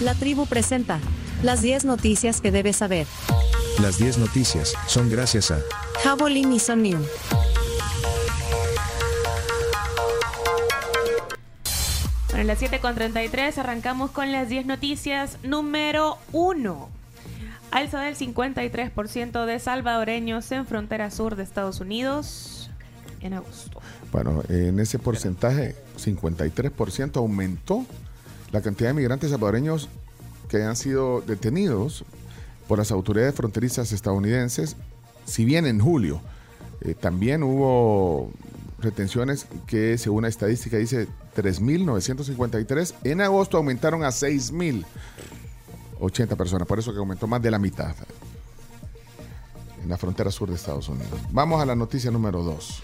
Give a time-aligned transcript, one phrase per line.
[0.00, 1.00] La tribu presenta
[1.42, 3.08] las 10 noticias que debes saber.
[3.82, 5.58] Las 10 noticias son gracias a
[6.04, 7.02] Javelin y Somnium.
[12.28, 15.38] Bueno, en las 7.33 arrancamos con las 10 noticias.
[15.42, 16.88] Número 1.
[17.72, 22.70] Alza del 53% de salvadoreños en frontera sur de Estados Unidos
[23.20, 23.80] en agosto.
[24.12, 27.84] Bueno, en ese porcentaje, 53% aumentó
[28.52, 29.88] la cantidad de migrantes salvadoreños
[30.48, 32.04] que han sido detenidos
[32.68, 34.76] por las autoridades fronterizas estadounidenses,
[35.24, 36.20] si bien en julio
[36.80, 38.30] eh, también hubo
[38.78, 46.92] retenciones que según la estadística dice 3.953, en agosto aumentaron a 6.080 personas, por eso
[46.92, 47.94] que aumentó más de la mitad
[49.82, 51.20] en la frontera sur de Estados Unidos.
[51.30, 52.82] Vamos a la noticia número 2.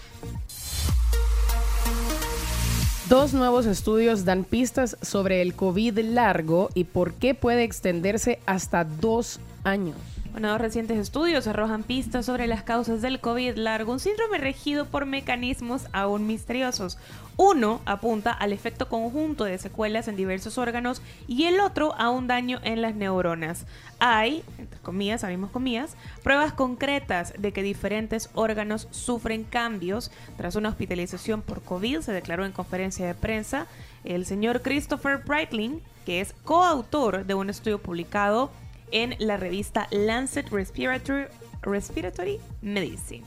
[3.13, 8.85] Dos nuevos estudios dan pistas sobre el COVID largo y por qué puede extenderse hasta
[8.85, 9.97] dos años.
[10.33, 14.87] Bueno, dos recientes estudios arrojan pistas sobre las causas del COVID largo, un síndrome regido
[14.87, 16.97] por mecanismos aún misteriosos.
[17.37, 22.25] Uno apunta al efecto conjunto de secuelas en diversos órganos y el otro a un
[22.25, 23.67] daño en las neuronas.
[23.99, 30.09] Hay, entre comillas, abrimos comillas, pruebas concretas de que diferentes órganos sufren cambios.
[30.35, 33.67] Tras una hospitalización por COVID, se declaró en conferencia de prensa
[34.03, 38.49] el señor Christopher Breitling, que es coautor de un estudio publicado
[38.93, 41.25] en la revista Lancet Respiratory,
[41.61, 43.25] Respiratory Medicine.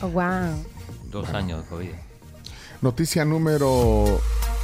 [0.00, 0.64] Oh, wow.
[1.10, 1.90] Dos años de COVID.
[2.80, 4.20] Noticia número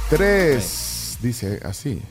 [0.09, 2.01] 3 dice así.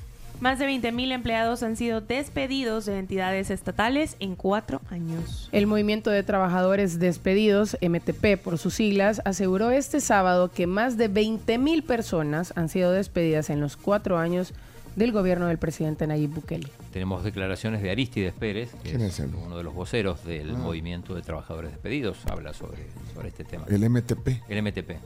[0.40, 5.48] Más de 20.000 empleados han sido despedidos de entidades estatales en cuatro años.
[5.50, 11.10] El Movimiento de Trabajadores Despedidos, MTP por sus siglas, aseguró este sábado que más de
[11.10, 14.54] 20.000 personas han sido despedidas en los cuatro años
[14.98, 16.68] del gobierno del presidente Nayib Bukele.
[16.92, 19.30] Tenemos declaraciones de Aristides Pérez, que ¿Quién es es él?
[19.34, 20.58] uno de los voceros del Ah.
[20.58, 22.78] movimiento de trabajadores despedidos, habla sobre,
[23.14, 23.64] sobre este tema.
[23.68, 24.42] El MTP.
[24.48, 24.96] El MTP.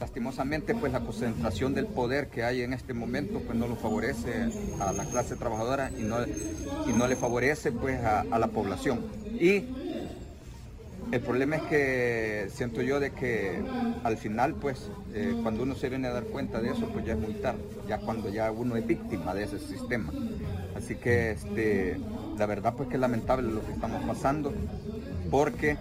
[0.00, 4.48] Lastimosamente, pues la concentración del poder que hay en este momento, pues no lo favorece
[4.80, 6.16] a la clase trabajadora y no,
[6.88, 9.00] y no le favorece pues a, a la población.
[9.40, 9.64] Y
[11.10, 13.62] el problema es que siento yo de que
[14.04, 17.14] al final, pues, eh, cuando uno se viene a dar cuenta de eso, pues ya
[17.14, 20.12] es muy tarde, ya cuando ya uno es víctima de ese sistema.
[20.76, 21.98] Así que, este,
[22.38, 24.52] la verdad, pues que es lamentable lo que estamos pasando
[25.30, 25.76] porque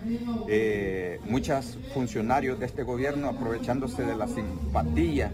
[0.48, 5.32] eh, muchos funcionarios de este gobierno, aprovechándose de la simpatía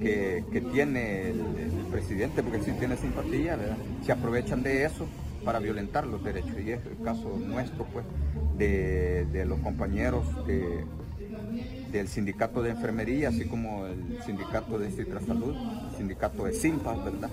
[0.00, 3.76] que, tiene el, el presidente, porque sí tiene simpatía, ¿verdad?
[4.04, 5.06] se aprovechan de eso
[5.44, 6.52] para violentar los derechos.
[6.64, 8.04] Y es el caso nuestro, pues,
[8.58, 10.84] de, de los compañeros de-
[11.90, 15.54] del sindicato de enfermería, así como el sindicato de Citra Salud,
[15.90, 17.28] el sindicato de Simpas, ¿verdad?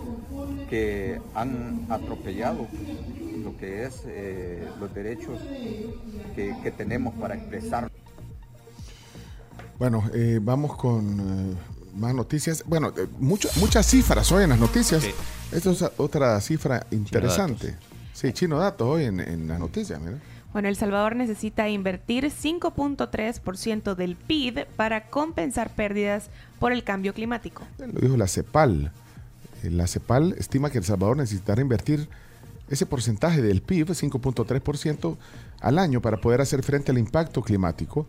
[0.69, 2.67] Que han atropellado
[3.43, 5.39] lo que es eh, los derechos
[6.35, 7.89] que, que tenemos para expresar.
[9.77, 11.55] Bueno, eh, vamos con eh,
[11.95, 12.63] más noticias.
[12.67, 15.03] Bueno, eh, mucho- muchas cifras hoy en las noticias.
[15.03, 15.11] Sí.
[15.53, 17.75] Esta es otra cifra interesante.
[18.13, 20.17] Sí, chino datos hoy en, en las noticias, mira.
[20.51, 27.63] Bueno, El Salvador necesita invertir 5.3% del PIB para compensar pérdidas por el cambio climático.
[27.77, 28.91] Lo dijo la CEPAL.
[29.63, 32.09] Eh, La CEPAL estima que El Salvador necesitará invertir
[32.67, 35.17] ese porcentaje del PIB, 5.3%
[35.61, 38.07] al año, para poder hacer frente al impacto climático,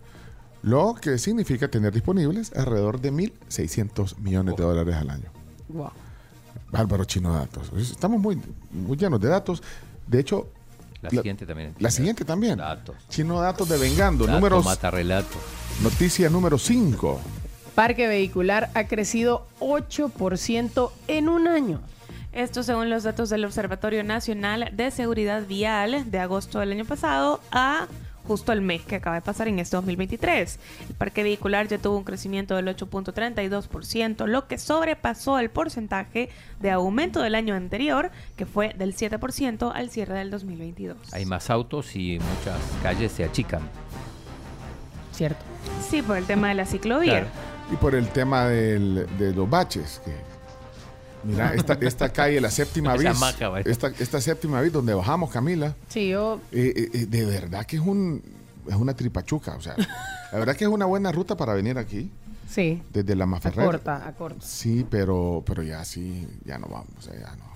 [0.62, 5.30] lo que significa tener disponibles alrededor de 1.600 millones de dólares al año.
[5.68, 5.90] Wow.
[6.70, 7.72] Bárbaro chino datos.
[7.76, 8.40] Estamos muy,
[8.70, 9.62] muy llenos de datos.
[10.10, 10.48] De hecho,
[11.02, 11.74] La, La- siguiente también.
[11.78, 12.58] la siguiente también.
[12.58, 12.96] Datos.
[13.08, 14.26] Chino datos de Vengando.
[14.26, 15.38] Dato números, mata relato.
[15.82, 17.20] noticia número 5.
[17.74, 21.80] Parque vehicular ha crecido 8% en un año.
[22.32, 27.40] Esto según los datos del Observatorio Nacional de Seguridad Vial de agosto del año pasado
[27.50, 27.86] a
[28.30, 30.60] justo el mes que acaba de pasar en este 2023.
[30.88, 36.28] El parque vehicular ya tuvo un crecimiento del 8.32%, lo que sobrepasó el porcentaje
[36.60, 41.12] de aumento del año anterior, que fue del 7% al cierre del 2022.
[41.12, 43.62] Hay más autos y muchas calles se achican.
[45.10, 45.40] Cierto.
[45.88, 47.10] Sí, por el tema de la ciclovía.
[47.22, 47.26] Claro.
[47.72, 50.00] Y por el tema del- de los baches.
[50.04, 50.12] Que,
[51.24, 53.08] mira, esta, esta calle, la séptima bis.
[53.64, 55.74] esta, esta séptima bis donde bajamos, Camila.
[55.88, 58.22] Sí, yo eh, eh, eh, de verdad que es un
[58.68, 59.56] es una tripachuca.
[59.56, 59.76] O sea,
[60.32, 62.10] la verdad que es una buena ruta para venir aquí.
[62.48, 62.82] sí.
[62.92, 63.60] Desde la Maferrer.
[63.60, 64.44] Acorta, acorta.
[64.44, 67.50] Sí, pero, pero ya sí, ya no vamos, o sea, ya no.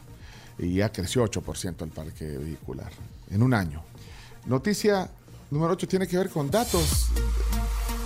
[0.59, 2.91] Y ya creció 8% el parque vehicular
[3.31, 3.83] en un año.
[4.47, 5.09] Noticia
[5.51, 7.09] número 8 tiene que ver con datos.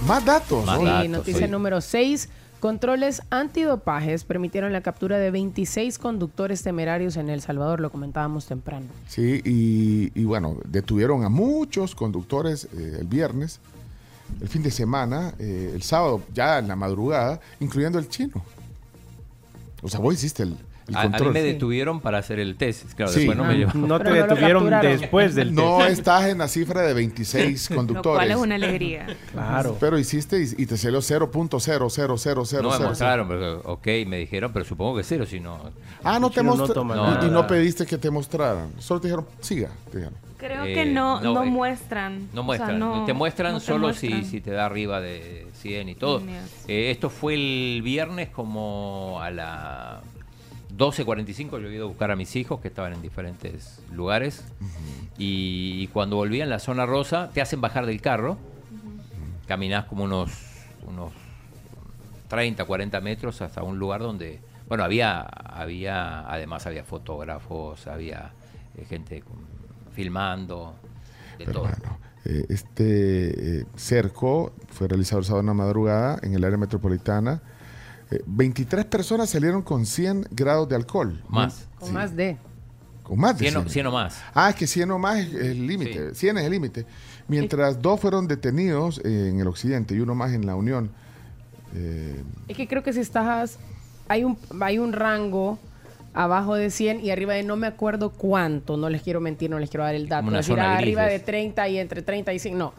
[0.06, 0.64] Más datos.
[0.64, 0.84] Más ¿no?
[0.84, 1.52] Sí, datos, noticia sí.
[1.52, 2.28] número 6.
[2.60, 8.86] Controles antidopajes permitieron la captura de 26 conductores temerarios en El Salvador, lo comentábamos temprano.
[9.06, 13.60] Sí, y, bueno, detuvieron a muchos conductores eh, el viernes,
[14.40, 18.42] el fin de semana, eh, el sábado, ya en la madrugada, incluyendo el chino.
[19.82, 20.56] O sea, vos hiciste el,
[20.88, 22.92] el A, a mí me detuvieron para hacer el test.
[22.94, 23.20] Claro, Sí.
[23.20, 23.86] después no me llevaron.
[23.88, 25.90] No te Pero no lo detuvieron después del No test.
[25.98, 28.16] estás en la cifra de 26 Lo conductores.
[28.18, 29.06] cual es una alegría.
[29.32, 29.76] Claro.
[29.78, 32.62] Pero hiciste y, y te salió 0.00000.
[32.62, 35.58] No me mostraron, pero, ok, me dijeron, pero supongo que cero, si no...
[36.02, 37.26] Ah, no te no mostraron.
[37.26, 38.70] y, no pediste que te mostraran.
[38.78, 39.70] Solo te dijeron, siga.
[39.90, 40.18] te dijeron.
[40.38, 42.28] Creo Eh, que no, no, no, eh, muestran.
[42.32, 44.22] No O sea, muestran, no- te muestran no te solo muestran.
[44.24, 46.22] Si, si te da arriba de 100 y todo.
[46.68, 50.00] Eh, esto fue el viernes como a la
[50.78, 54.44] 12.45 yo he ido a buscar a mis hijos que estaban en diferentes lugares
[55.18, 58.38] y, cuando volví en la zona rosa te hacen bajar del carro,
[59.46, 60.30] caminás como unos,
[60.86, 61.12] unos
[62.28, 64.38] 30, 40 metros hasta un lugar donde,
[64.68, 68.30] bueno, había, había además había fotógrafos, había
[68.76, 69.24] eh, gente
[69.92, 70.74] filmando,
[71.38, 71.70] de Pero todo.
[71.70, 76.58] bueno, eh, este eh, cerco fue realizado el sábado en la madrugada en el área
[76.58, 77.42] metropolitana.
[78.10, 81.22] Eh, 23 personas salieron con 100 grados de alcohol.
[81.28, 81.66] Más.
[81.78, 81.94] Con Sí.
[81.94, 82.36] más de.
[83.02, 83.70] Con más de 100 o, 100.
[83.72, 84.20] 100 o más.
[84.34, 86.14] Ah, es que 100 o más es el límite.
[86.14, 86.86] 100 es el límite.
[87.26, 90.90] Mientras dos fueron detenidos eh, en el occidente y uno más en la Unión.
[91.74, 93.58] Eh, Es que creo que si estás.
[94.08, 95.58] Hay un, hay un rango
[96.14, 98.76] abajo de 100 y arriba de no me acuerdo cuánto.
[98.78, 100.28] No les quiero mentir, no les quiero dar el dato.
[100.28, 101.24] Es decir, arriba de es.
[101.24, 102.56] 30 y entre 30 y 100.
[102.56, 102.72] No.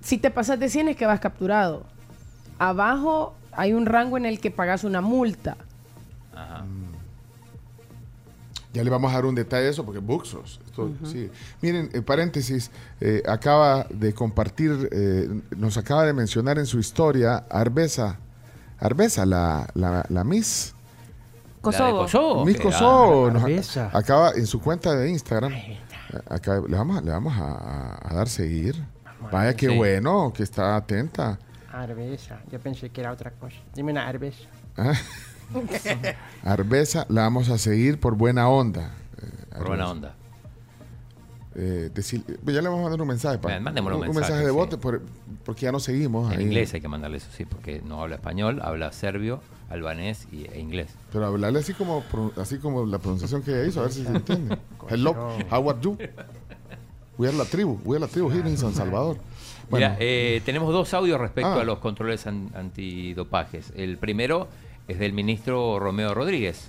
[0.00, 1.84] Si te pasas de 100 es que vas capturado.
[2.58, 5.56] Abajo hay un rango en el que pagas una multa.
[6.34, 6.64] Ajá.
[8.72, 10.60] Ya le vamos a dar un detalle de eso porque Buxos.
[10.64, 11.28] esto, sí.
[11.60, 12.70] Miren, eh, paréntesis,
[13.00, 18.18] eh, acaba de compartir, eh, nos acaba de mencionar en su historia Arbesa,
[18.78, 20.72] Arbesa, la, la, la Miss.
[21.60, 21.82] Kosovo.
[21.82, 22.44] La de Kosovo.
[22.44, 25.52] Miss Kosovo, nos a- acaba en su cuenta de Instagram.
[26.28, 28.76] acá- le vamos, a- le vamos a, a- a dar seguir.
[29.32, 29.76] Vaya, qué Sí.
[29.76, 31.38] bueno que está atenta.
[31.72, 32.40] Arbesa.
[32.50, 33.56] Yo pensé que era otra cosa.
[33.74, 34.48] Dime una arbesa.
[34.76, 34.94] Ah.
[36.44, 38.92] Arbesa, la vamos a seguir por buena onda.
[39.22, 39.26] eh,
[39.58, 40.14] Por buena onda.
[41.56, 43.38] Eh, decir- pues ya le vamos a mandar un mensaje.
[43.38, 44.56] pa- Bien, mandémosle un un, mensaje, mensaje de sí.
[44.56, 45.02] voto por-
[45.44, 46.32] porque ya no seguimos.
[46.32, 46.44] En ahí.
[46.44, 50.60] inglés hay que mandarle eso, sí, porque no habla español, habla serbio, albanés y, e
[50.60, 50.90] inglés.
[51.12, 52.04] Pero hablarle así como,
[52.36, 54.56] así como la pronunciación que ella hizo, a ver si se entiende.
[54.88, 55.12] Hello,
[55.50, 55.98] how are you?
[57.18, 59.18] We are la tribu, we are la tribu here in San Salvador.
[59.70, 61.60] Bueno, Mira, eh, tenemos dos audios respecto Ah.
[61.60, 63.72] a los controles an- antidopajes.
[63.76, 64.48] El primero
[64.88, 66.68] es del ministro Romeo Rodríguez,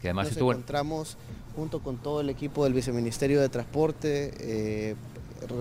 [0.00, 1.16] que además Nos estuvo en- encontramos
[1.54, 4.94] junto con todo el equipo del Viceministerio de Transporte eh,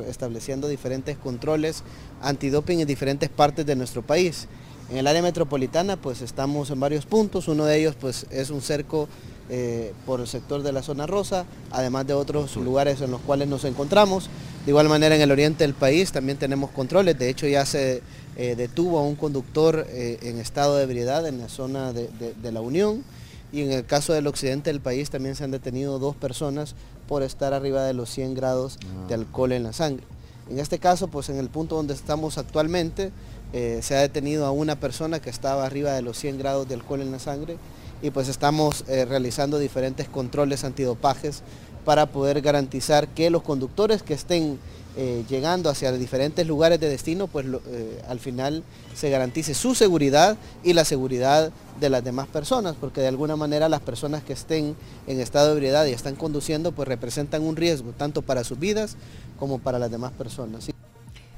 [0.07, 1.83] estableciendo diferentes controles
[2.21, 4.47] antidoping en diferentes partes de nuestro país.
[4.89, 8.61] En el área metropolitana pues estamos en varios puntos, uno de ellos pues es un
[8.61, 9.09] cerco
[9.49, 13.49] eh, por el sector de la zona rosa, además de otros lugares en los cuales
[13.49, 14.29] nos encontramos.
[14.65, 18.01] De igual manera en el oriente del país también tenemos controles, de hecho ya se
[18.37, 22.33] eh, detuvo a un conductor eh, en estado de ebriedad en la zona de- de-
[22.33, 23.03] de la Unión.
[23.51, 26.73] Y en el caso del occidente del país también se han detenido dos personas
[27.09, 28.77] por estar arriba de los 100 grados
[29.09, 30.05] de alcohol en la sangre.
[30.49, 33.11] En este caso, pues en el punto donde estamos actualmente,
[33.51, 36.75] eh, se ha detenido a una persona que estaba arriba de los 100 grados de
[36.75, 37.57] alcohol en la sangre
[38.01, 41.41] y pues estamos realizando diferentes controles antidopajes
[41.85, 44.59] para poder garantizar que los conductores que estén
[44.97, 48.61] eh, llegando hacia diferentes lugares de destino, pues eh, al final
[48.93, 53.69] se garantice su seguridad y la seguridad de las demás personas, porque de alguna manera
[53.69, 54.75] las personas que estén
[55.07, 58.97] en estado de ebriedad y están conduciendo, pues representan un riesgo tanto para sus vidas
[59.39, 60.69] como para las demás personas.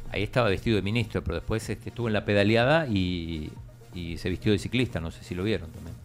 [0.10, 3.52] ahí estaba vestido de ministro, pero después este, estuvo en la pedaleada y
[4.18, 6.03] se vistió de ciclista, no sé si lo vieron también.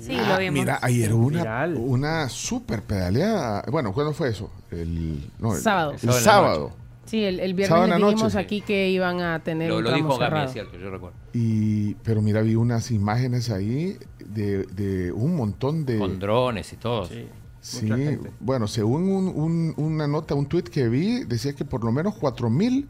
[0.00, 0.54] Sí, ah, lo vimos.
[0.60, 3.64] mira, ayer hubo una, una super pedaleada.
[3.70, 4.50] Bueno, ¿cuándo fue eso?
[4.70, 5.92] El, no, el- Sábado.
[6.02, 6.70] El Sábado.
[7.04, 8.38] Sí, el, viernes les dijimos noche.
[8.38, 10.46] aquí que iban a tener Lo, un lo tramo dijo Gami, cerrado.
[10.46, 11.16] es cierto, yo recuerdo.
[11.32, 15.98] Y, pero mira, vi unas imágenes ahí de, de un montón de...
[15.98, 17.06] Con drones y todo.
[17.06, 17.26] Sí.
[17.62, 17.90] Sí,
[18.38, 22.14] bueno, según un- un- una nota, un tweet que vi, decía que por lo menos
[22.14, 22.86] 4.000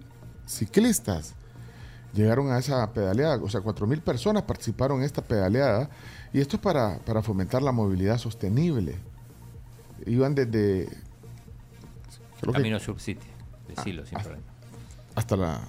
[0.46, 1.34] ciclistas
[2.14, 5.88] llegaron a esa pedaleada, o sea, 4.000 personas participaron en esta pedaleada,
[6.32, 8.96] y esto es para, para fomentar la movilidad sostenible.
[10.06, 10.88] Iban desde
[12.40, 13.26] creo que Camino Sur City,
[13.68, 14.22] decilo sin ah.
[14.22, 14.44] problema.
[15.14, 15.60] hasta la,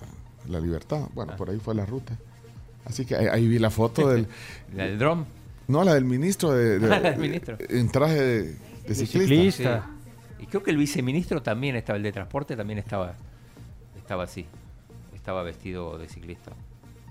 [0.50, 1.38] la libertad, bueno, Ah.
[1.38, 2.18] por ahí fue la ruta.
[2.86, 4.26] Así que ahí, ahí vi la foto del,
[4.74, 5.26] ¿La del dron?
[5.68, 7.58] no, la del ministro, de, de- Ah, la del ministro.
[7.70, 8.44] en traje de,
[8.88, 9.20] de ciclista.
[9.20, 9.86] ciclista.
[10.38, 10.44] Sí.
[10.44, 13.14] Y creo que el viceministro también estaba, el de transporte también estaba,
[13.98, 14.46] estaba así.
[15.22, 16.52] Estaba vestido de ciclista.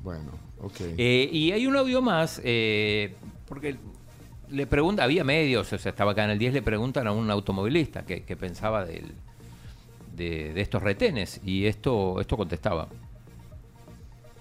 [0.02, 0.80] Bueno, ok.
[0.98, 3.14] Eh, y hay un audio más, eh,
[3.46, 3.76] porque
[4.48, 7.30] le pregunta, había medios, o sea, estaba acá en el 10, le preguntan a un
[7.30, 9.14] automovilista que, que pensaba del,
[10.16, 12.88] de, de estos retenes, y esto, esto contestaba.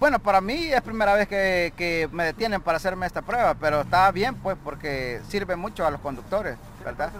[0.00, 3.82] Bueno, para mí es primera vez que, que me detienen para hacerme esta prueba, pero
[3.82, 7.12] está bien pues porque sirve mucho a los conductores, ¿verdad?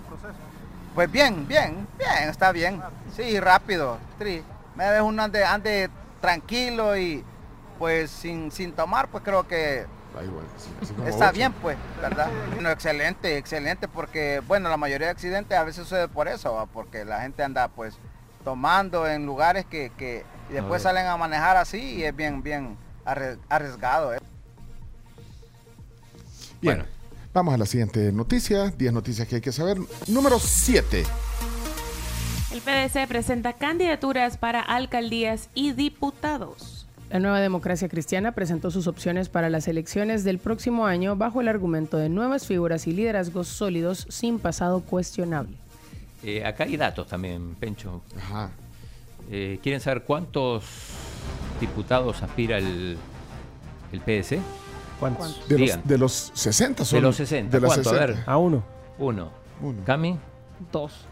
[0.96, 2.82] Pues bien, bien, bien, está bien.
[3.14, 3.98] Sí, rápido.
[4.20, 4.42] Sí.
[4.74, 5.90] Una vez uno ande, ande
[6.20, 7.24] tranquilo y
[7.78, 9.86] pues sin, sin tomar, pues creo que
[10.58, 11.38] sí, está ocho.
[11.38, 12.28] bien pues, ¿verdad?
[12.54, 16.66] Bueno, excelente, excelente, porque bueno, la mayoría de accidentes a veces sucede por eso, ¿va?
[16.66, 17.94] porque la gente anda pues
[18.44, 22.42] tomando en lugares que, que y después A salen a manejar así y es bien,
[22.42, 24.14] bien arriesgado.
[24.14, 24.18] ¿eh?
[26.60, 26.78] Bien.
[26.78, 26.84] Bueno.
[27.32, 28.70] Vamos a la siguiente noticia.
[28.70, 29.78] 10 noticias que hay que saber.
[30.08, 31.04] Número 7.
[32.52, 36.84] El PDC presenta candidaturas para alcaldías y diputados.
[37.08, 41.46] La nueva democracia cristiana presentó sus opciones para las elecciones del próximo año bajo el
[41.46, 45.56] argumento de nuevas figuras y liderazgos sólidos sin pasado cuestionable.
[46.24, 48.02] Eh, acá hay datos también, Pencho.
[48.16, 48.50] Ajá.
[49.30, 50.64] Eh, ¿Quieren saber cuántos
[51.60, 52.98] diputados aspira el,
[53.92, 54.40] el PDC?
[54.98, 55.48] ¿Cuántos?
[55.48, 56.96] De los, de los 60 son.
[56.98, 57.56] De los 60.
[57.56, 57.90] De los ¿Cuánto?
[57.90, 58.06] A 60.
[58.12, 58.24] ver.
[58.26, 58.64] A uno.
[58.98, 59.30] Uno.
[59.62, 59.84] Uno.
[59.84, 60.18] ¿Cami?
[60.72, 61.06] Dos.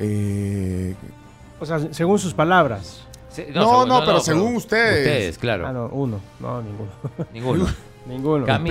[0.00, 0.94] Eh,
[1.60, 3.06] O sea, según sus palabras.
[3.28, 4.98] Se- No, según- no, pero según ustedes.
[5.06, 5.66] Ustedes, claro.
[5.66, 6.20] Ah, no, uno.
[6.40, 6.90] No, ninguno.
[7.32, 7.66] Ninguno.
[8.06, 8.46] ninguno.
[8.46, 8.70] Cami.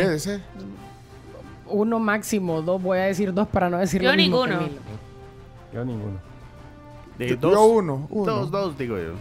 [1.67, 4.69] Uno máximo, dos, voy a decir dos para no decir Yo lo mismo que ninguno.
[5.71, 6.17] Yo ninguno.
[7.17, 8.07] De Yo dos, uno.
[8.09, 8.31] Uno.
[8.33, 9.13] dos, dos, digo yo.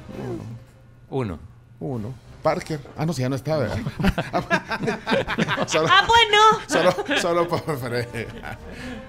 [1.11, 1.39] Uno.
[1.81, 2.13] Uno.
[2.43, 2.81] Parker.
[2.97, 3.79] Ah, no, si ya no está, ¿verdad?
[5.67, 6.39] solo, ¡Ah, bueno!
[6.69, 7.63] solo, solo por.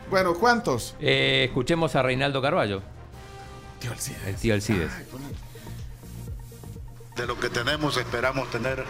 [0.10, 0.96] Bueno, ¿cuántos?
[1.00, 2.82] Eh, escuchemos a Reinaldo Carballo,
[3.80, 4.24] Tío Alcides.
[4.28, 4.92] el tío Alcides.
[7.16, 8.84] De lo que tenemos esperamos tener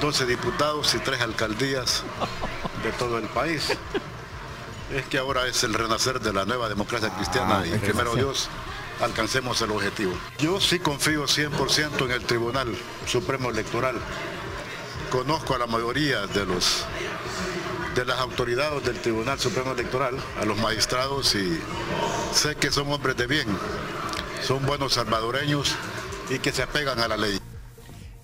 [0.00, 2.04] 12 diputados y 3 alcaldías
[2.84, 3.76] de todo el país.
[4.94, 8.14] Es que ahora es el renacer de la nueva democracia cristiana Ah, y primero.
[8.14, 8.48] Dios
[9.00, 10.12] alcancemos el objetivo.
[10.38, 12.68] Yo sí confío 100% en el Tribunal
[13.06, 13.96] Supremo Electoral.
[15.10, 16.84] Conozco a la mayoría de los
[17.94, 21.58] de las autoridades del Tribunal Supremo Electoral, a los magistrados y
[22.32, 23.46] sé que son hombres de bien,
[24.46, 25.74] son buenos salvadoreños
[26.30, 27.38] y que se apegan a la ley.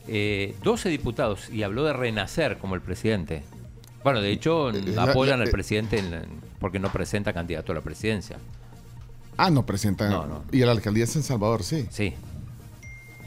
[0.06, 3.42] Eh, 12 diputados y habló de renacer como el presidente.
[4.04, 6.22] Bueno, de hecho, la- apoyan la- al presidente en la-
[6.60, 8.36] porque no presenta candidato a la presidencia.
[9.36, 10.08] Ah, no presenta.
[10.08, 10.44] No, no.
[10.52, 11.86] Y la alcaldía es en Salvador, sí.
[11.90, 12.14] Sí.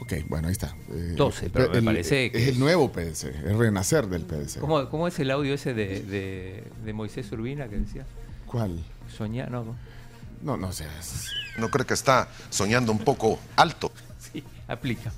[0.00, 0.74] Ok, bueno, ahí está.
[0.90, 4.60] Eh, 12, pero me el- parece que Es el nuevo PDC, el renacer del PDC.
[4.60, 8.06] ¿Cómo, cómo es el audio ese de, de- de Moisés Urbina que decía?
[8.46, 8.82] ¿Cuál?
[9.14, 9.76] Soñar, no.
[10.42, 11.30] No, no seas.
[11.58, 13.90] ¿No cree que está soñando un poco alto?
[14.32, 15.12] Sí, aplica.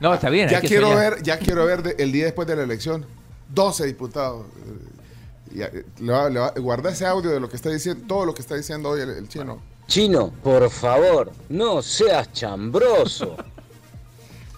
[0.00, 0.48] No, está bien.
[0.48, 1.14] Ya hay que quiero soñar.
[1.14, 3.06] ver, ya quiero ver de- el día después de la elección.
[3.54, 4.46] 12 diputados.
[4.46, 8.04] Eh, ya, eh, le va- le va- guarda ese audio de lo que está diciendo,
[8.08, 9.60] todo lo que está diciendo hoy el, el chino.
[9.86, 13.36] Chino, por favor, no seas chambroso.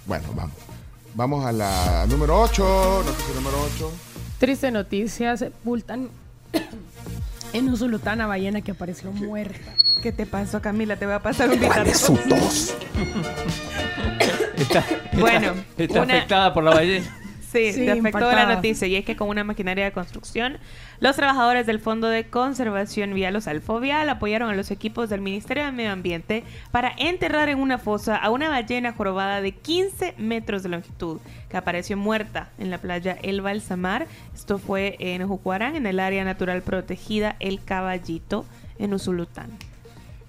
[0.06, 0.54] Bueno, vamos.
[1.14, 3.02] Vamos a la número 8.
[3.04, 3.90] Noticia número 8.
[4.38, 6.10] Triste noticia, sepultan
[7.52, 9.74] en Usulután ballena que apareció muerta.
[10.04, 10.94] ¿Qué te pasó, Camila?
[10.96, 12.16] Te voy a pasar un vistazo.
[14.56, 14.84] Está,
[15.18, 17.18] Bueno, está una- afectada por la ballena.
[17.56, 20.58] Sí, Sí, afectó la noticia y es que con una maquinaria de construcción,
[21.00, 25.08] los trabajadores del Fondo de Conservación Vial, o sea, el FOVIAL, apoyaron a los equipos
[25.08, 29.52] del Ministerio de Medio Ambiente para enterrar en una fosa a una ballena jorobada de
[29.52, 34.06] 15 metros de longitud que apareció muerta en la playa El Balsamar.
[34.34, 38.44] Esto fue en Jucuarán, en el área natural protegida El Caballito,
[38.78, 39.50] en Usulután.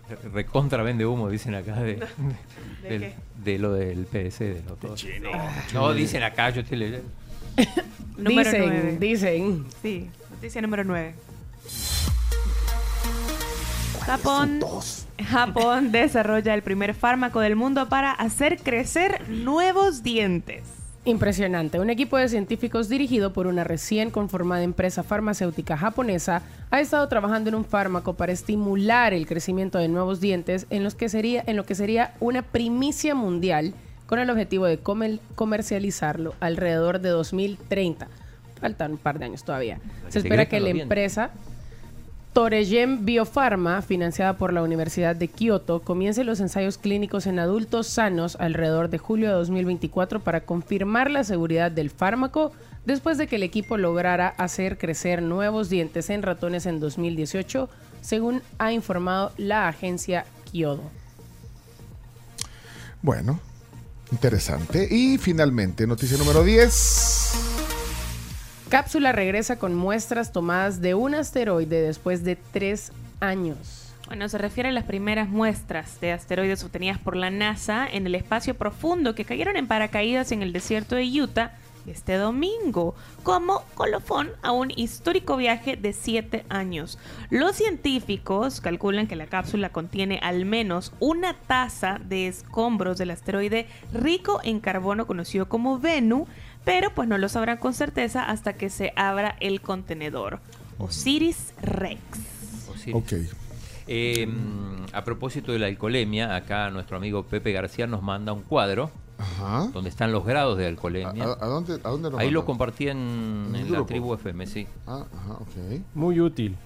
[0.33, 1.95] Recontra vende humo, dicen acá de,
[2.83, 4.39] ¿De del- de lo del PDC.
[4.39, 5.05] De los dos.
[5.73, 7.07] No, dicen acá, yo estoy leyendo.
[8.17, 8.97] Número dicen, nueve.
[8.99, 9.65] dicen.
[9.81, 11.15] Sí, noticia número 9.
[14.05, 14.59] Japón,
[15.29, 20.63] Japón desarrolla el primer fármaco del mundo para hacer crecer nuevos dientes.
[21.07, 21.79] Impresionante.
[21.79, 27.47] Un equipo de científicos dirigido por una recién conformada empresa farmacéutica japonesa ha estado trabajando
[27.49, 31.55] en un fármaco para estimular el crecimiento de nuevos dientes en, los que sería, en
[31.55, 33.73] lo que sería una primicia mundial
[34.05, 38.07] con el objetivo de comer- comercializarlo alrededor de 2030.
[38.59, 39.79] Faltan un par de años todavía.
[40.09, 40.87] Se espera que la dientes.
[42.37, 48.37] Toregem Biofarma, financiada por la Universidad de Kioto, comience los ensayos clínicos en adultos sanos
[48.39, 52.51] alrededor de julio de 2024 para confirmar la seguridad del fármaco
[52.85, 57.69] después de que el equipo lograra hacer crecer nuevos dientes en ratones en 2018,
[58.01, 60.83] según ha informado la agencia Kyoto.
[63.01, 63.39] Bueno,
[64.11, 64.87] interesante.
[64.91, 67.46] Y finalmente, noticia número 10.
[68.69, 73.93] Cápsula regresa con muestras tomadas de un asteroide después de tres años.
[74.07, 78.15] Bueno, se refiere a las primeras muestras de asteroides obtenidas por la NASA en el
[78.15, 81.53] espacio profundo que cayeron en paracaídas en el desierto de Utah
[81.91, 86.99] este domingo, como colofón a un histórico viaje de siete años.
[87.29, 93.67] Los científicos calculan que la cápsula contiene al menos una taza de escombros del asteroide
[93.93, 96.27] rico en carbono conocido como Venu,
[96.67, 100.41] pero pues no lo sabrán con certeza hasta que se abra el contenedor.
[100.79, 102.01] Osiris Rex.
[102.69, 102.93] Osiris.
[102.93, 103.13] Ok.
[103.87, 104.27] Eh,
[104.91, 109.69] a propósito de la alcoholemia, acá nuestro amigo Pepe García nos manda un cuadro Ajá.
[109.71, 111.23] donde están los grados de alcoholemia.
[111.23, 112.97] ¿A, a dónde, a dónde lo Ahí lo compartí en,
[113.47, 114.67] ¿En el en la tribu FM, sí.
[114.85, 115.81] Ah, ajá, ok.
[115.95, 116.57] Muy útil.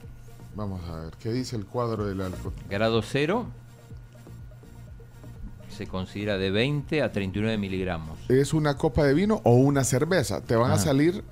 [0.55, 2.53] Vamos a ver, ¿qué dice el cuadro del alcohol?
[2.67, 3.45] Grado cero
[5.81, 8.19] se considera de 20 a 39 miligramos.
[8.29, 10.41] ¿Es una copa de vino o una cerveza?
[10.41, 10.83] Te van a Ajá.
[10.83, 11.23] salir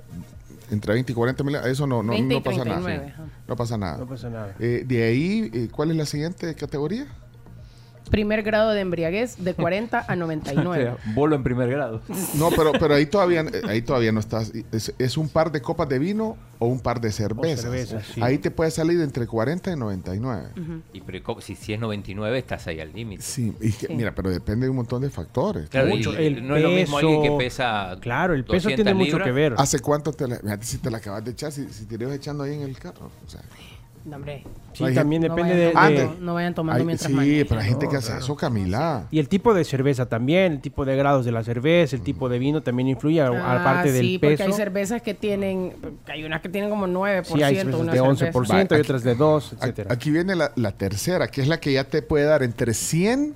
[0.71, 1.55] entre 20 y 40 mil.
[1.57, 3.07] Eso no, no, 20 y no pasa 39, nada.
[3.13, 3.23] ajá.
[3.47, 3.97] No pasa nada.
[3.99, 4.55] No pasa nada.
[4.59, 7.05] Eh, de ahí, eh, ¿cuál es la siguiente categoría?
[8.09, 10.95] Primer grado de embriaguez de 40 a 99.
[11.13, 12.01] Bolo en primer grado.
[12.35, 14.51] No, pero, pero ahí todavía eh, ahí todavía no estás.
[14.71, 17.61] Es, es un par de copas de vino o un par de cervezas.
[17.61, 18.21] cervezas, sí.
[18.21, 20.49] Ahí te puede salir entre 40 y 99.
[20.93, 23.21] Y pero si, si es 99 estás ahí al límite.
[23.23, 25.69] Sí, y que- mira, pero depende de un montón de factores.
[25.69, 26.13] Claro, Mucho.
[26.19, 29.11] y El no es lo mismo alguien que pesa Claro, el peso 200 tiene mucho
[29.11, 29.25] libras.
[29.25, 29.53] que ver.
[29.57, 31.51] ¿Hace cuánto te la, fíjate si te la acabas de echar?
[31.51, 33.09] Si, si te ibas echando ahí en el carro.
[33.25, 33.41] O sea,
[34.05, 34.43] No, hombre.
[34.73, 37.09] Sí, hay también No depende vayan de, tomando, de- Ah, no vayan tomando hay- mientras
[37.11, 37.45] sí, manejan.
[37.49, 39.07] pero hay gente que hace eso, Camila.
[39.11, 42.29] Y el tipo de cerveza también, el tipo de grados de la cerveza, el tipo
[42.29, 44.49] de vino también influye, a- Ah, aparte del sí, porque peso.
[44.49, 45.73] hay cervezas que tienen,
[46.07, 47.35] hay unas que tienen como 9%.
[47.37, 48.09] Sí, hay cervezas una de cerveza.
[48.09, 49.93] 11% Va, y aquí- otras de 2, A- etcétera.
[49.93, 53.33] Aquí viene la, la tercera, que es la que ya te puede dar entre 100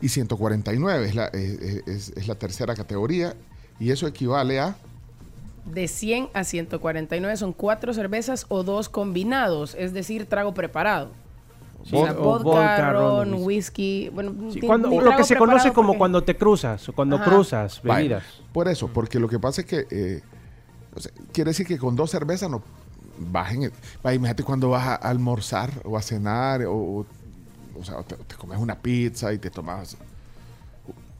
[0.00, 1.06] y 149.
[1.06, 3.34] Es la, es, es- es la tercera categoría.
[3.80, 4.76] Y eso equivale a...
[5.72, 11.10] De 100 a 149 son cuatro cervezas o dos combinados, es decir, trago preparado.
[11.84, 14.10] Sí, o sea, vodka, vodka, ron, whisky.
[14.12, 17.16] Bueno, Sí, cuando- ni lo que se conoce como porque- cuando te cruzas o cuando
[17.16, 17.24] Ajá.
[17.26, 18.24] cruzas Vaya, bebidas.
[18.52, 19.86] por eso, porque lo que pasa es que...
[19.90, 20.22] eh,
[20.94, 22.62] o sea, quiere decir que con dos cervezas no
[23.18, 23.64] bajen...
[23.64, 26.74] el- vaya, imagínate cuando vas a almorzar o a cenar o...
[26.74, 27.06] o-
[27.78, 29.96] o sea, te, te comes una pizza y te tomas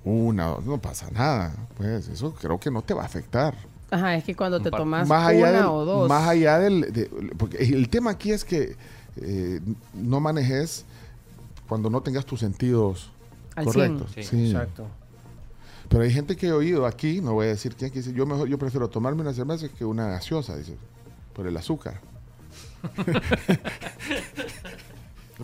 [0.04, 1.54] una, no pasa nada.
[1.76, 3.54] Pues eso creo que no te va a afectar.
[3.90, 6.08] Ajá, es que cuando te tomas más allá una del, o dos.
[6.08, 6.92] Más allá del...
[6.92, 7.06] de-
[7.38, 8.76] porque el tema aquí es que
[9.16, 9.60] eh,
[9.94, 10.84] no manejes
[11.68, 13.10] cuando no tengas tus sentidos
[13.56, 14.12] Al correctos.
[14.12, 14.26] 100.
[14.26, 14.50] Sí.
[14.50, 14.86] Exacto.
[15.88, 18.26] Pero hay gente que he oído aquí, no voy a decir quién, que dice, yo
[18.26, 20.76] mejor, yo prefiero tomarme una cerveza que una gaseosa, dice,
[21.32, 22.00] por el azúcar.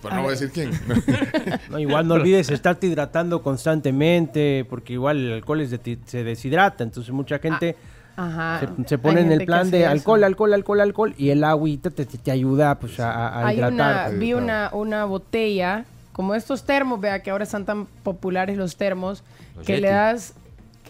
[0.03, 0.71] Pero no voy a decir quién.
[1.71, 6.83] No, igual no olvides estarte hidratando constantemente, porque igual el alcohol es de- se deshidrata,
[6.85, 7.77] entonces mucha gente
[8.17, 8.61] Ajá.
[8.61, 9.91] se, se pone en el plan de eso.
[9.91, 14.15] alcohol, alcohol, alcohol, alcohol, y el agüita te, te- te ayuda pues, a, una, hidratar.
[14.19, 19.25] vi una, una botella, como estos termos, vea que ahora están tan populares los termos,
[19.57, 20.35] Los que le das,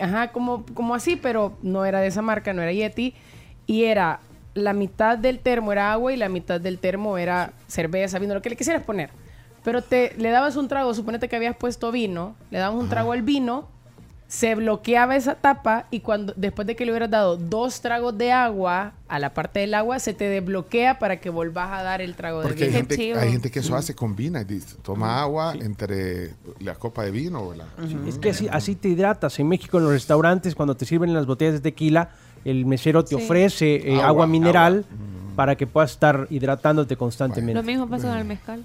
[0.01, 3.15] ajá, como, como así, pero no era de esa marca, no era Yeti,
[3.67, 4.21] y era
[4.53, 8.43] la mitad del termo era agua y la mitad del termo era cerveza, vino, lo
[8.43, 9.11] que le quisieras poner.
[9.65, 13.13] Pero te le dabas un trago, suponete que habías puesto vino, le dabas un trago
[13.13, 13.67] al vino,
[14.27, 18.33] se bloqueaba esa tapa y cuando después de que le hubieras dado dos tragos de
[18.33, 22.15] agua a la parte del agua, se te desbloquea para que volvás a dar el
[22.17, 22.79] trago de Porque hay vino.
[22.89, 27.11] gente, hay gente que eso hace, combina, y dice, toma agua entre la copa de
[27.13, 27.67] vino o la...
[28.09, 29.39] Es que así, así te hidratas.
[29.39, 32.11] En México, en los restaurantes, cuando te sirven las botellas de tequila,
[32.45, 33.23] el mesero te Sí.
[33.23, 35.13] ofrece eh, Agua, agua, mineral agua.
[35.35, 37.55] Para que puedas estar hidratándote constantemente.
[37.55, 38.64] Lo mismo pasa con el mezcal.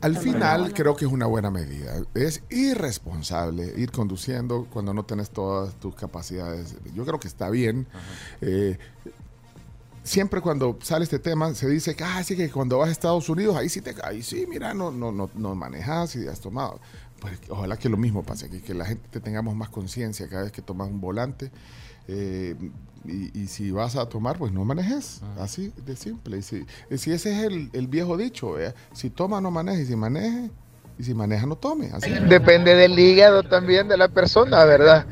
[0.00, 1.94] Al final creo que es una buena medida.
[2.14, 6.76] Es irresponsable ir conduciendo cuando no tenés todas tus capacidades.
[6.94, 7.86] Yo creo que está bien.
[8.40, 8.78] Eh,
[10.02, 13.28] siempre cuando sale este tema se dice que, ah, sí, que cuando vas a Estados
[13.28, 16.80] Unidos, ahí sí te ahí sí, mira, no, no, no, no manejas y has tomado.
[17.20, 20.52] Pues, ojalá que lo mismo pase aquí, que la gente tengamos más conciencia cada vez
[20.52, 21.50] que tomas un volante.
[22.06, 22.54] Eh,
[23.04, 25.20] y, y si vas a tomar, pues no manejes.
[25.40, 26.38] Así de simple.
[26.38, 28.54] Y si, y si ese es el, el viejo dicho,
[28.92, 29.82] si toma, no maneje.
[29.82, 30.50] Y si maneje,
[30.98, 31.90] y si maneja, no tome.
[31.92, 32.10] Así.
[32.28, 35.06] Depende del hígado también de la persona, ¿verdad?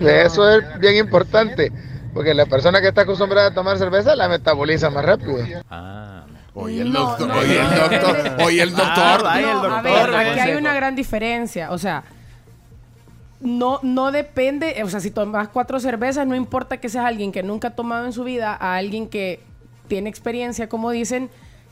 [0.00, 1.72] Eso es bien importante,
[2.14, 5.38] porque la persona que está acostumbrada a tomar cerveza la metaboliza más rápido.
[5.70, 8.44] Ah, Oye, el No, doctor, no, oye, el no, doctor, no.
[8.44, 8.86] oye, el doctor.
[8.94, 11.70] Ah, vaya, el No, a doctor, ver, aquí hay una gran diferencia.
[11.70, 12.04] O sea,
[13.42, 17.42] no, no depende, o sea, si tomas cuatro cervezas, no importa que seas alguien que
[17.42, 19.40] nunca ha tomado en su vida, a alguien que
[19.88, 21.28] tiene experiencia, como dicen,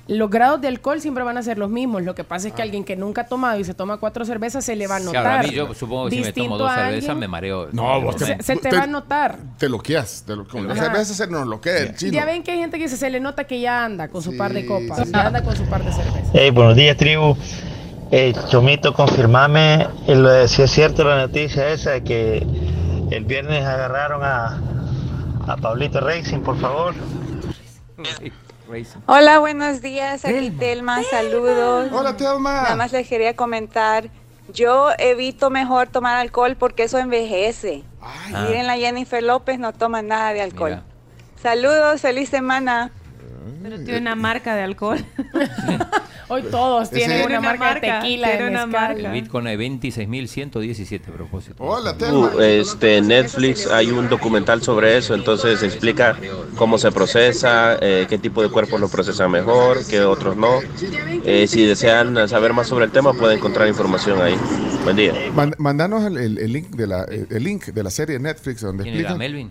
[0.09, 2.03] los grados de alcohol siempre van a ser los mismos.
[2.03, 4.65] Lo que pasa es que alguien que nunca ha tomado y se toma cuatro cervezas
[4.65, 5.23] se le va a notar.
[5.23, 7.69] Claro, a mí yo supongo que si me tomo dos a cervezas alguien- me mareo.
[7.71, 9.39] No, vos te- se, se te te- va a notar.
[9.57, 10.25] Te loqueas.
[10.27, 12.13] Te lo, con las cervezas se nos loquea el chino.
[12.13, 14.37] Ya ven que hay gente que dice, se le nota que ya anda con su
[14.37, 16.31] par de copas, ya anda con su par de cervezas.
[16.33, 17.37] Hey, buenos días, tribu.
[18.11, 22.39] Hey, Chomito, confirmame eh, lo de- si es cierto la noticia esa de que
[23.11, 24.61] el viernes agarraron a,
[25.47, 26.95] a Pablito Racing, por favor.
[29.07, 30.25] Hola, buenos días.
[30.25, 31.89] Aquí Telma, saludos.
[31.93, 32.63] Hola, Telma.
[32.63, 34.09] Nada más les quería comentar.
[34.53, 37.85] Yo evito mejor tomar alcohol porque eso envejece.
[38.03, 38.45] Ah.
[38.49, 40.83] Miren, la Jennifer López no toma nada de alcohol.
[41.41, 42.91] Saludos, feliz semana.
[43.63, 45.05] Pero tiene una marca de alcohol.
[46.33, 49.05] Hoy todos tienen Tiene una, una marca de marca, tequila, tiene una mezcal.
[49.05, 51.57] El Bitcoin es 26.117 a propósito.
[51.59, 56.17] Hola, Uh, este, Netflix hay un documental sobre eso, entonces explica
[56.57, 60.61] cómo se procesa, eh, qué tipo de cuerpos lo procesan mejor, qué otros no.
[61.25, 64.37] Eh, si desean saber más sobre el tema, pueden encontrar información ahí.
[64.85, 65.13] Buen día.
[65.35, 68.61] Man- mandanos el, el- el link de la, el, link de la serie de Netflix
[68.61, 69.19] donde explican.
[69.19, 69.51] ¿Melvin?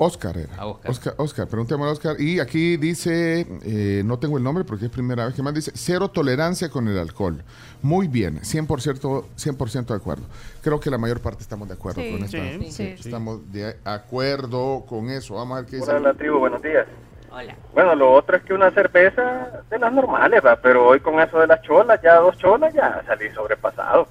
[0.00, 0.52] Oscar era.
[0.56, 0.90] Ah, Oscar.
[0.90, 2.20] Oscar, Oscar, pregúntame a Oscar.
[2.20, 5.72] Y aquí dice, eh, no tengo el nombre porque es primera vez que más dice,
[5.74, 7.42] cero tolerancia con el alcohol.
[7.82, 10.22] Muy bien, 100%, 100 de acuerdo.
[10.62, 12.38] Creo que la mayor parte estamos de acuerdo Sí, con esta.
[12.38, 13.08] sí, sí, sí.
[13.08, 15.34] Estamos de acuerdo con eso.
[15.34, 15.90] Vamos a ver qué dice.
[15.90, 16.86] Hola, la tribu, buenos días.
[17.30, 17.56] Hola.
[17.74, 21.38] Bueno, lo otro es que una cerveza de las normales, va, pero hoy con eso
[21.40, 24.06] de las cholas, ya dos cholas, ya salí sobrepasado.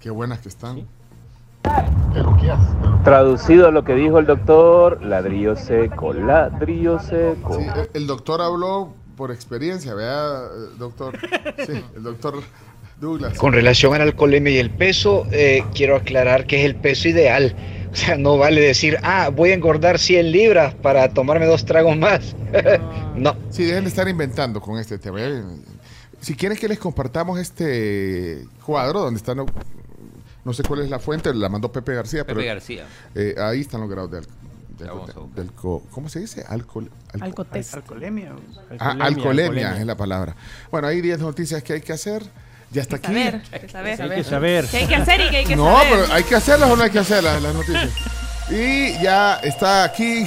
[0.00, 0.86] Qué buenas que están.
[3.04, 7.58] Traducido a lo que dijo el doctor, ladrillo seco, ladrillo seco.
[7.58, 11.18] Sí, el, doctor habló por experiencia, vea, eh, doctor.
[11.66, 12.42] Sí, el doctor
[13.00, 13.36] Douglas.
[13.36, 17.08] Con relación a la alcoholemia y el peso, eh, quiero aclarar que es el peso
[17.08, 17.54] ideal.
[17.92, 21.96] O sea, no vale decir, ah, voy a engordar 100 libras para tomarme dos tragos
[21.96, 22.34] más.
[23.16, 23.36] no.
[23.50, 25.20] Sí, dejen de estar inventando con este tema.
[25.20, 25.42] Ya,
[26.20, 29.44] Si quieren que les compartamos este cuadro donde están,
[30.44, 32.24] no, no sé cuál es la fuente, la mandó Pepe García.
[32.24, 32.84] Pepe pero, García.
[33.14, 35.44] eh, ahí están los grados de, al- de Ya alco- vamos a buscar.
[35.44, 36.44] del co- ¿Cómo se dice?
[36.48, 36.90] Alcohol.
[37.12, 37.74] alco- Alcotest.
[37.74, 38.32] Alcoholemia.
[38.78, 40.34] Ah, alcoholemia es la palabra.
[40.70, 42.22] Bueno, hay 10 noticias que hay que hacer.
[42.70, 43.06] Ya está aquí.
[43.06, 44.02] Saber, hay que saber.
[44.02, 44.66] Hay que saber.
[44.66, 45.88] ¿Qué hay que hacer y qué hay que no, saber?
[45.92, 47.90] pero hay que hacerlas o no hay que hacerlas las noticias.
[48.50, 50.26] Y ya está aquí